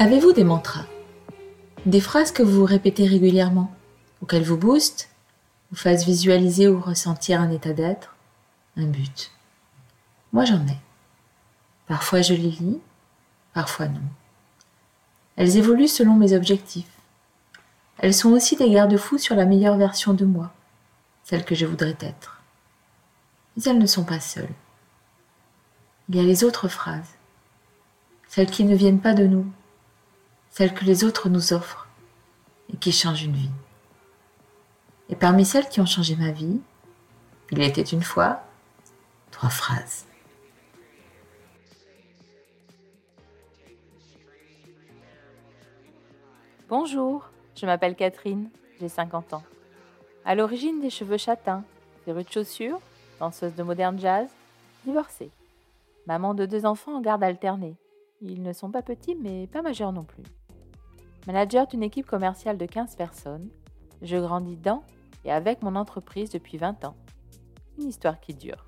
[0.00, 0.86] Avez-vous des mantras?
[1.84, 3.74] Des phrases que vous répétez régulièrement,
[4.22, 5.10] ou qu'elles vous boostent,
[5.72, 8.14] vous fassent visualiser ou ressentir un état d'être,
[8.76, 9.32] un but?
[10.32, 10.76] Moi j'en ai.
[11.88, 12.78] Parfois je les lis,
[13.54, 14.00] parfois non.
[15.34, 16.96] Elles évoluent selon mes objectifs.
[17.98, 20.52] Elles sont aussi des garde-fous sur la meilleure version de moi,
[21.24, 22.40] celle que je voudrais être.
[23.56, 24.54] Mais elles ne sont pas seules.
[26.08, 27.16] Il y a les autres phrases,
[28.28, 29.50] celles qui ne viennent pas de nous,
[30.50, 31.88] celles que les autres nous offrent
[32.72, 33.50] et qui changent une vie.
[35.08, 36.60] Et parmi celles qui ont changé ma vie,
[37.50, 38.42] il était une fois
[39.30, 40.06] trois phrases.
[46.68, 49.44] Bonjour, je m'appelle Catherine, j'ai 50 ans.
[50.26, 51.64] À l'origine des cheveux châtains,
[52.12, 52.80] rues de chaussures,
[53.20, 54.28] danseuse de moderne jazz,
[54.84, 55.30] divorcée.
[56.06, 57.76] Maman de deux enfants en garde alternée.
[58.20, 60.22] Ils ne sont pas petits mais pas majeurs non plus.
[61.28, 63.50] Manager d'une équipe commerciale de 15 personnes,
[64.00, 64.82] je grandis dans
[65.26, 66.96] et avec mon entreprise depuis 20 ans.
[67.78, 68.64] Une histoire qui dure.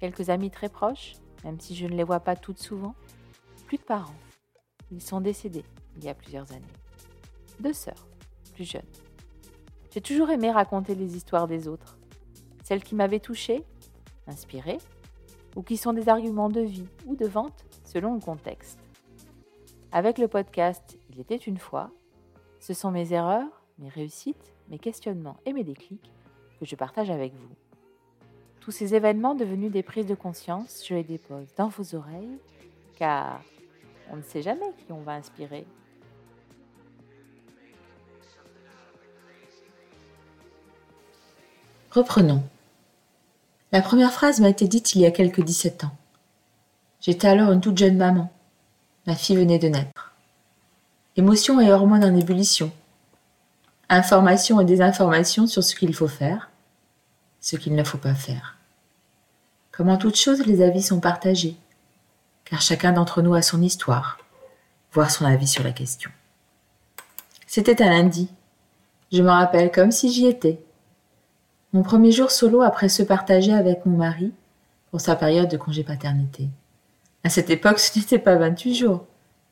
[0.00, 2.94] Quelques amis très proches, même si je ne les vois pas toutes souvent.
[3.66, 4.14] Plus de parents.
[4.90, 5.64] Ils sont décédés
[5.98, 6.64] il y a plusieurs années.
[7.60, 8.08] Deux sœurs,
[8.54, 8.80] plus jeunes.
[9.92, 11.98] J'ai toujours aimé raconter les histoires des autres.
[12.64, 13.62] Celles qui m'avaient touchée,
[14.26, 14.78] inspirée,
[15.54, 18.87] ou qui sont des arguments de vie ou de vente selon le contexte.
[19.90, 21.90] Avec le podcast il était une fois,
[22.60, 26.12] ce sont mes erreurs, mes réussites, mes questionnements et mes déclics
[26.60, 27.48] que je partage avec vous.
[28.60, 32.38] Tous ces événements devenus des prises de conscience, je les dépose dans vos oreilles,
[32.96, 33.40] car
[34.10, 35.66] on ne sait jamais qui on va inspirer.
[41.90, 42.42] Reprenons.
[43.72, 45.96] La première phrase m'a été dite il y a quelques 17 ans.
[47.00, 48.30] J'étais alors une toute jeune maman.
[49.08, 50.12] Ma fille venait de naître.
[51.16, 52.70] Émotions et hormones en ébullition.
[53.88, 56.50] Informations et désinformations sur ce qu'il faut faire,
[57.40, 58.58] ce qu'il ne faut pas faire.
[59.72, 61.56] Comme en toute chose, les avis sont partagés,
[62.44, 64.18] car chacun d'entre nous a son histoire,
[64.92, 66.10] voire son avis sur la question.
[67.46, 68.28] C'était un lundi.
[69.10, 70.62] Je me rappelle comme si j'y étais.
[71.72, 74.34] Mon premier jour solo après se partager avec mon mari
[74.90, 76.50] pour sa période de congé paternité.
[77.24, 79.06] À cette époque, ce n'était pas 28 jours.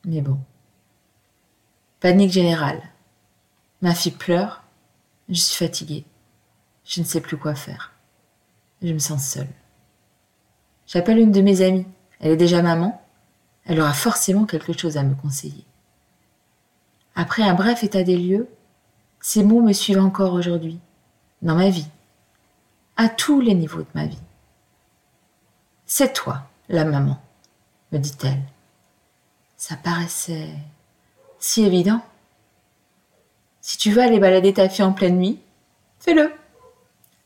[0.05, 0.39] Mais bon.
[1.99, 2.81] Panique générale.
[3.81, 4.63] Ma fille pleure.
[5.29, 6.05] Je suis fatiguée.
[6.85, 7.91] Je ne sais plus quoi faire.
[8.81, 9.49] Je me sens seule.
[10.85, 11.85] J'appelle une de mes amies.
[12.19, 13.01] Elle est déjà maman.
[13.65, 15.65] Elle aura forcément quelque chose à me conseiller.
[17.15, 18.47] Après un bref état des lieux,
[19.19, 20.79] ces mots me suivent encore aujourd'hui,
[21.41, 21.89] dans ma vie,
[22.95, 24.21] à tous les niveaux de ma vie.
[25.85, 27.19] C'est toi, la maman,
[27.91, 28.41] me dit-elle.
[29.55, 30.49] Ça paraissait
[31.39, 32.01] si évident.
[33.61, 35.39] Si tu veux aller balader ta fille en pleine nuit,
[35.99, 36.31] fais-le.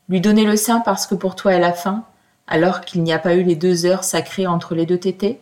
[0.08, 2.04] Lui donner le sein parce que pour toi elle a faim,
[2.46, 5.40] alors qu'il n'y a pas eu les deux heures sacrées entre les deux tétés,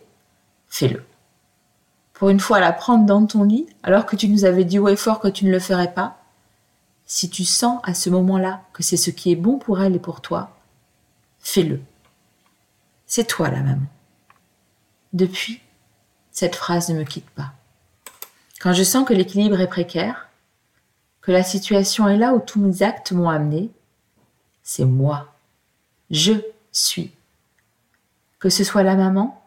[0.67, 1.03] fais-le.
[2.13, 4.89] Pour une fois la prendre dans ton lit, alors que tu nous avais dit haut
[4.89, 6.17] et fort que tu ne le ferais pas,
[7.05, 9.99] si tu sens à ce moment-là que c'est ce qui est bon pour elle et
[9.99, 10.51] pour toi,
[11.39, 11.81] fais-le.
[13.07, 13.87] C'est toi la maman.
[15.13, 15.61] Depuis,
[16.31, 17.53] cette phrase ne me quitte pas.
[18.59, 20.29] Quand je sens que l'équilibre est précaire,
[21.21, 23.69] que la situation est là où tous mes actes m'ont amené,
[24.63, 25.33] c'est moi.
[26.09, 26.33] Je
[26.71, 27.11] suis.
[28.39, 29.43] Que ce soit la maman,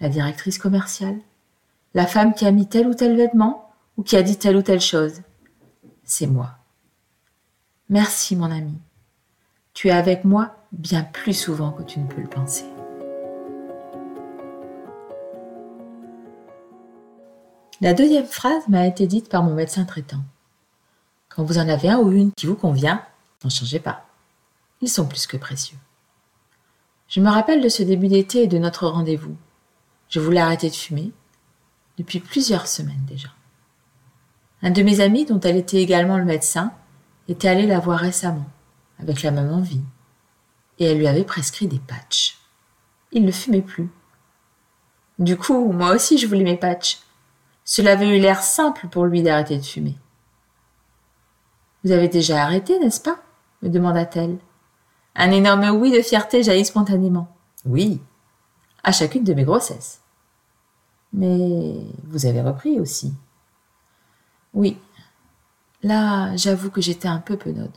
[0.00, 1.18] la directrice commerciale,
[1.94, 4.62] la femme qui a mis tel ou tel vêtement ou qui a dit telle ou
[4.62, 5.22] telle chose,
[6.02, 6.50] c'est moi.
[7.88, 8.78] Merci mon ami.
[9.72, 12.64] Tu es avec moi bien plus souvent que tu ne peux le penser.
[17.84, 20.22] La deuxième phrase m'a été dite par mon médecin traitant.
[21.28, 23.04] Quand vous en avez un ou une qui vous convient,
[23.44, 24.06] n'en changez pas.
[24.80, 25.76] Ils sont plus que précieux.
[27.08, 29.36] Je me rappelle de ce début d'été et de notre rendez-vous.
[30.08, 31.12] Je voulais arrêter de fumer
[31.98, 33.28] depuis plusieurs semaines déjà.
[34.62, 36.72] Un de mes amis, dont elle était également le médecin,
[37.28, 38.48] était allé la voir récemment,
[38.98, 39.84] avec la même envie,
[40.78, 42.38] et elle lui avait prescrit des patchs.
[43.12, 43.90] Il ne fumait plus.
[45.18, 47.03] Du coup, moi aussi je voulais mes patchs,
[47.64, 49.96] cela avait eu l'air simple pour lui d'arrêter de fumer.
[51.82, 53.18] Vous avez déjà arrêté, n'est-ce pas?
[53.62, 54.38] me demanda-t-elle.
[55.14, 57.34] Un énorme oui de fierté jaillit spontanément.
[57.64, 58.02] Oui,
[58.82, 60.02] à chacune de mes grossesses.
[61.12, 63.14] Mais vous avez repris aussi.
[64.52, 64.78] Oui.
[65.82, 67.76] Là, j'avoue que j'étais un peu penaude.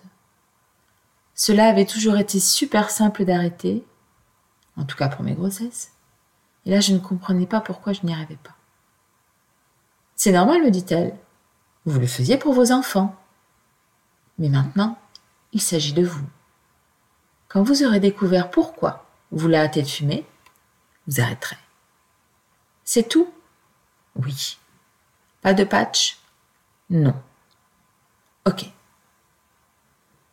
[1.33, 3.85] Cela avait toujours été super simple d'arrêter,
[4.75, 5.91] en tout cas pour mes grossesses.
[6.65, 8.56] Et là, je ne comprenais pas pourquoi je n'y arrivais pas.
[10.17, 11.15] C'est normal, me dit-elle.
[11.85, 13.15] Vous le faisiez pour vos enfants.
[14.39, 14.97] Mais maintenant,
[15.53, 16.25] il s'agit de vous.
[17.47, 20.25] Quand vous aurez découvert pourquoi vous arrêter de fumer,
[21.07, 21.57] vous arrêterez.
[22.83, 23.31] C'est tout?
[24.15, 24.57] Oui.
[25.41, 26.17] Pas de patch?
[26.89, 27.15] Non.
[28.45, 28.65] Ok.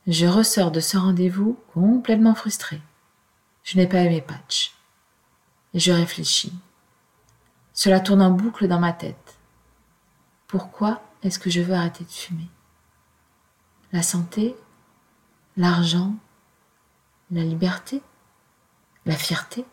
[0.07, 2.81] Je ressors de ce rendez-vous complètement frustré.
[3.65, 4.75] Je n'ai pas aimé patch.
[5.75, 6.55] Et je réfléchis.
[7.75, 9.34] Cela tourne en boucle dans ma tête.
[10.55, 12.49] Pourquoi est-ce que je veux arrêter de fumer?
[13.91, 14.55] La santé
[15.57, 16.15] L'argent
[17.33, 18.01] La liberté
[19.05, 19.65] La fierté?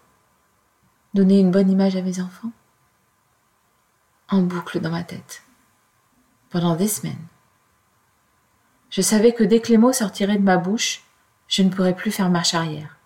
[1.14, 2.52] Donner une bonne image à mes enfants?
[4.28, 5.44] En boucle dans ma tête.
[6.50, 7.28] Pendant des semaines.
[8.90, 11.04] Je savais que dès que les mots sortiraient de ma bouche,
[11.48, 12.98] je ne pourrais plus faire marche arrière.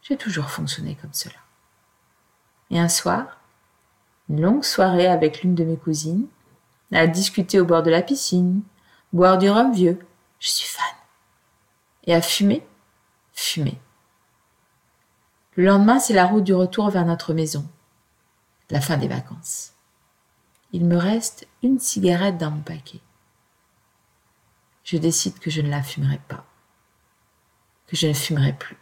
[0.00, 1.36] J'ai toujours fonctionné comme cela.
[2.70, 3.36] Et un soir,
[4.30, 6.28] une longue soirée avec l'une de mes cousines,
[6.92, 8.62] à discuter au bord de la piscine,
[9.12, 9.98] boire du rhum vieux.
[10.38, 10.84] Je suis fan.
[12.04, 12.66] Et à fumer,
[13.32, 13.78] fumer.
[15.56, 17.66] Le lendemain, c'est la route du retour vers notre maison.
[18.70, 19.72] La fin des vacances.
[20.72, 23.00] Il me reste une cigarette dans mon paquet.
[24.82, 26.44] Je décide que je ne la fumerai pas.
[27.86, 28.76] Que je ne fumerai plus.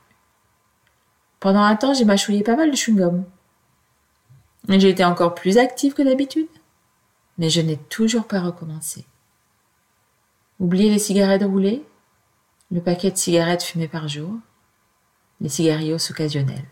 [1.38, 3.24] Pendant un temps, j'ai mâchouillé pas mal de chewing-gum.
[4.68, 6.48] J'ai été encore plus active que d'habitude,
[7.42, 9.04] mais je n'ai toujours pas recommencé.
[10.60, 11.84] Oubliez les cigarettes roulées,
[12.70, 14.32] le paquet de cigarettes fumées par jour,
[15.40, 16.68] les cigarillos occasionnels.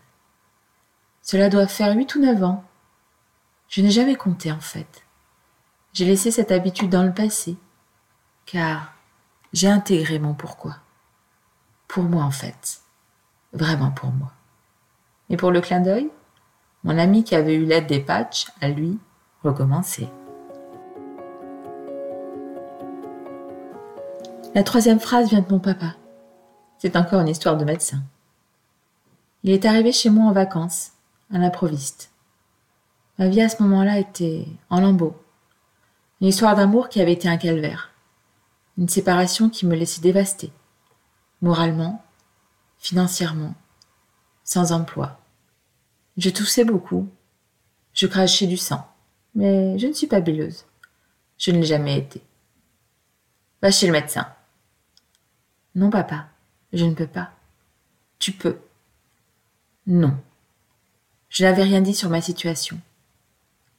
[1.23, 2.63] Cela doit faire huit ou neuf ans.
[3.67, 5.03] Je n'ai jamais compté en fait.
[5.91, 7.57] J'ai laissé cette habitude dans le passé,
[8.45, 8.93] car
[9.51, 10.77] j'ai intégré mon pourquoi.
[11.89, 12.79] Pour moi en fait.
[13.51, 14.31] Vraiment pour moi.
[15.29, 16.09] Et pour le clin d'œil,
[16.85, 18.97] mon ami qui avait eu l'aide des patchs a lui
[19.43, 20.07] recommencé.
[24.53, 25.95] La troisième phrase vient de mon papa.
[26.77, 28.03] C'est encore une histoire de médecin.
[29.43, 30.91] Il est arrivé chez moi en vacances,
[31.33, 32.11] à l'improviste.
[33.17, 35.15] Ma vie à ce moment-là était en lambeaux.
[36.19, 37.91] Une histoire d'amour qui avait été un calvaire.
[38.77, 40.51] Une séparation qui me laissait dévastée.
[41.41, 42.03] Moralement,
[42.77, 43.55] financièrement,
[44.43, 45.21] sans emploi.
[46.17, 47.07] Je toussais beaucoup.
[47.93, 48.85] Je crachais du sang.
[49.33, 50.65] Mais je ne suis pas billeuse.
[51.37, 52.21] Je ne l'ai jamais été.
[53.61, 54.27] Va chez le médecin.
[55.75, 56.27] Non, papa,
[56.73, 57.31] je ne peux pas.
[58.19, 58.59] Tu peux.
[59.87, 60.17] Non.
[61.29, 62.79] Je n'avais rien dit sur ma situation.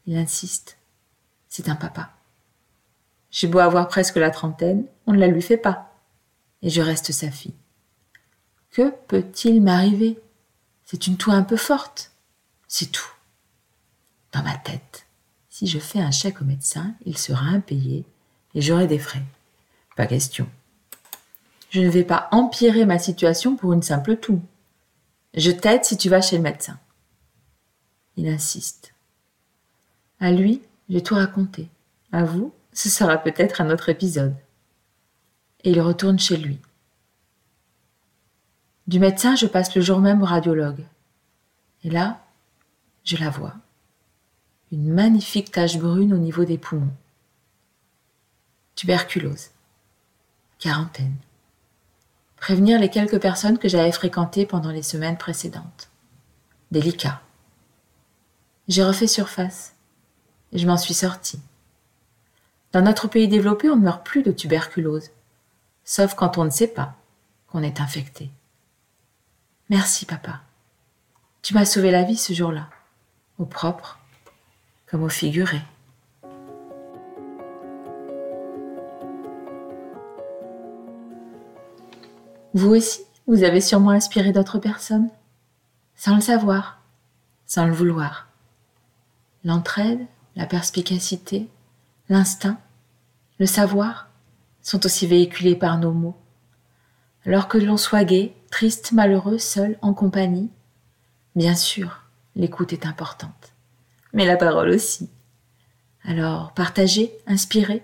[0.07, 0.79] Il insiste.
[1.49, 2.11] C'est un papa.
[3.31, 5.95] J'ai beau avoir presque la trentaine, on ne la lui fait pas.
[6.63, 7.55] Et je reste sa fille.
[8.71, 10.19] Que peut-il m'arriver?
[10.85, 12.13] C'est une toux un peu forte.
[12.69, 13.13] C'est tout.
[14.33, 15.07] Dans ma tête,
[15.51, 18.07] si je fais un chèque au médecin, il sera impayé
[18.55, 19.23] et j'aurai des frais.
[19.95, 20.49] Pas question.
[21.73, 24.43] Je ne vais pas empirer ma situation pour une simple toux.
[25.33, 26.79] Je t'aide si tu vas chez le médecin.
[28.19, 28.93] Il insiste.
[30.21, 30.61] À lui,
[30.91, 31.71] j'ai tout raconté.
[32.13, 34.35] À vous, ce sera peut-être un autre épisode.
[35.65, 36.61] Et il retourne chez lui.
[38.87, 40.85] Du médecin, je passe le jour même au radiologue.
[41.85, 42.23] Et là,
[43.03, 43.55] je la vois.
[44.73, 46.93] Une magnifique tache brune au niveau des poumons.
[48.75, 49.49] Tuberculose.
[50.59, 51.17] Quarantaine.
[52.43, 55.89] Prévenir les quelques personnes que j'avais fréquentées pendant les semaines précédentes.
[56.73, 57.23] Délicat.
[58.67, 59.77] J'ai refait surface.
[60.51, 61.41] Et je m'en suis sortie.
[62.73, 65.11] Dans notre pays développé, on ne meurt plus de tuberculose.
[65.85, 66.97] Sauf quand on ne sait pas
[67.47, 68.29] qu'on est infecté.
[69.71, 70.41] Merci, papa.
[71.43, 72.69] Tu m'as sauvé la vie ce jour-là
[73.39, 74.01] au propre
[74.87, 75.61] comme au figuré.
[82.55, 85.09] Vous aussi, vous avez sûrement inspiré d'autres personnes,
[85.95, 86.83] sans le savoir,
[87.47, 88.29] sans le vouloir.
[89.45, 90.07] L'entraide,
[90.37, 91.49] la perspicacité,
[92.09, 92.59] l'instinct,
[93.39, 94.09] le savoir
[94.61, 96.17] sont aussi véhiculés par nos mots.
[97.25, 100.51] Alors que l'on soit gai, triste, malheureux, seul, en compagnie,
[101.35, 102.03] bien sûr,
[102.37, 103.55] l'écoute est importante,
[104.13, 105.09] mais la parole aussi.
[106.05, 107.83] Alors, partagez, inspirez,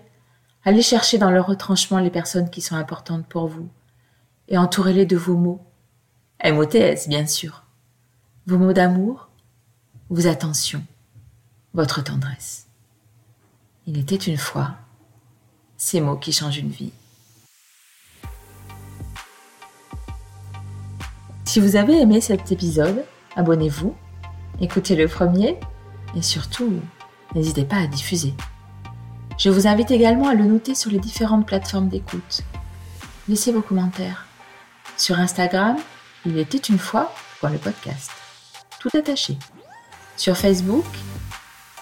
[0.63, 3.69] allez chercher dans leur retranchement les personnes qui sont importantes pour vous,
[4.49, 5.61] et entourez-les de vos mots.
[6.43, 7.63] MOTS, bien sûr.
[8.47, 9.29] Vos mots d'amour,
[10.09, 10.83] vos attentions,
[11.73, 12.67] votre tendresse.
[13.85, 14.75] Il était une fois
[15.77, 16.91] ces mots qui changent une vie.
[21.45, 23.95] Si vous avez aimé cet épisode, abonnez-vous
[24.61, 25.57] Écoutez le premier
[26.15, 26.73] et surtout,
[27.33, 28.33] n'hésitez pas à diffuser.
[29.37, 32.41] Je vous invite également à le noter sur les différentes plateformes d'écoute.
[33.27, 34.28] Laissez vos commentaires.
[34.99, 35.77] Sur Instagram,
[36.25, 38.11] il était une fois dans le podcast.
[38.81, 39.37] Tout attaché.
[40.17, 40.83] Sur Facebook,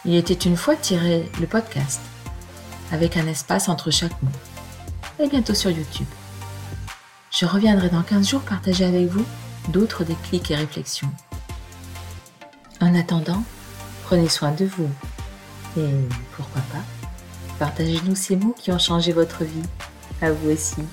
[0.05, 1.99] il était une fois tiré le podcast,
[2.91, 4.29] avec un espace entre chaque mot.
[5.19, 6.05] Et bientôt sur YouTube.
[7.31, 9.25] Je reviendrai dans 15 jours partager avec vous
[9.69, 11.11] d'autres déclics et réflexions.
[12.81, 13.43] En attendant,
[14.03, 14.91] prenez soin de vous.
[15.75, 15.89] Et
[16.35, 16.83] pourquoi pas
[17.57, 19.63] Partagez-nous ces mots qui ont changé votre vie.
[20.21, 20.83] À vous aussi.